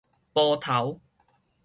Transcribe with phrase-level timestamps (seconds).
[0.33, 0.99] 埔頭